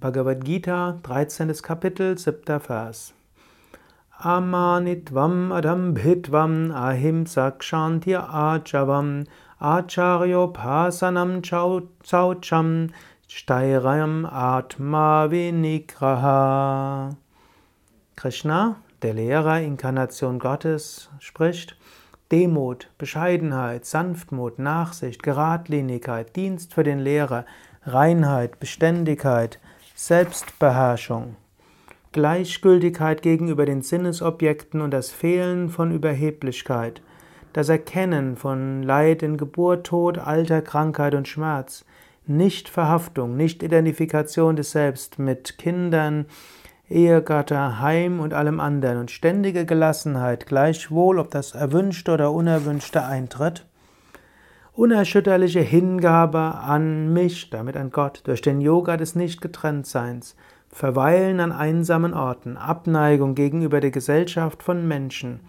[0.00, 1.52] Bhagavad Gita, 13.
[1.60, 2.60] Kapitel, 7.
[2.60, 3.14] Vers.
[4.20, 9.26] Amanitvam adambhitvam ahimsa kshantir achavam
[9.60, 12.90] acharyopasanam saucham
[13.28, 17.16] steiram atma vinigraha.
[18.14, 21.76] Krishna, der Lehrer, Inkarnation Gottes, spricht
[22.30, 27.44] Demut, Bescheidenheit, Sanftmut, Nachsicht, Geradlinigkeit, Dienst für den Lehrer,
[27.82, 29.58] Reinheit, Beständigkeit,
[30.00, 31.34] Selbstbeherrschung,
[32.12, 37.02] Gleichgültigkeit gegenüber den Sinnesobjekten und das Fehlen von Überheblichkeit,
[37.52, 41.84] das Erkennen von Leid in Geburt, Tod, Alter, Krankheit und Schmerz,
[42.28, 46.26] Nichtverhaftung, Nichtidentifikation des Selbst mit Kindern,
[46.88, 48.98] Ehegatter, Heim und allem anderen.
[48.98, 53.66] Und ständige Gelassenheit, gleichwohl ob das Erwünschte oder Unerwünschte eintritt,
[54.78, 60.36] unerschütterliche Hingabe an mich, damit an Gott, durch den Yoga des Nichtgetrenntseins,
[60.68, 65.40] Verweilen an einsamen Orten, Abneigung gegenüber der Gesellschaft von Menschen,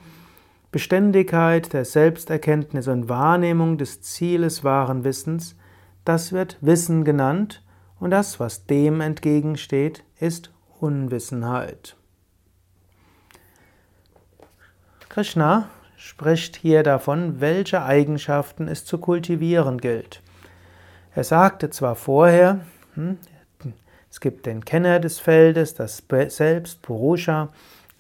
[0.72, 5.56] Beständigkeit der Selbsterkenntnis und Wahrnehmung des Zieles wahren Wissens,
[6.06, 7.64] das wird Wissen genannt,
[8.00, 11.96] und das, was dem entgegensteht, ist Unwissenheit.
[15.08, 20.22] Krishna spricht hier davon, welche Eigenschaften es zu kultivieren gilt.
[21.14, 22.62] Er sagte zwar vorher,
[22.96, 23.18] hm,
[24.10, 27.50] es gibt den Kenner des Feldes, das Selbst, Purusha,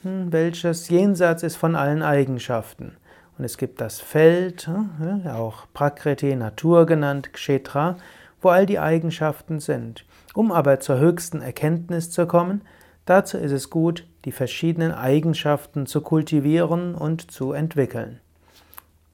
[0.03, 2.95] hm, welches jenseits ist von allen Eigenschaften.
[3.37, 7.97] Und es gibt das Feld, hm, auch Prakriti, Natur genannt, Kshetra,
[8.41, 10.05] wo all die Eigenschaften sind.
[10.33, 12.61] Um aber zur höchsten Erkenntnis zu kommen,
[13.09, 18.19] dazu ist es gut, die verschiedenen Eigenschaften zu kultivieren und zu entwickeln.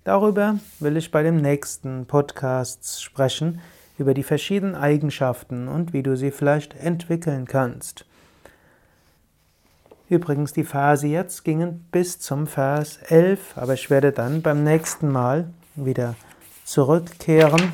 [0.04, 3.62] Darüber will ich bei dem nächsten Podcast sprechen,
[3.98, 8.06] über die verschiedenen Eigenschaften und wie du sie vielleicht entwickeln kannst.
[10.10, 15.12] Übrigens, die Verse jetzt gingen bis zum Vers 11, aber ich werde dann beim nächsten
[15.12, 16.16] Mal wieder
[16.66, 17.72] zurückkehren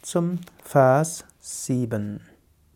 [0.00, 2.31] zum Vers 7.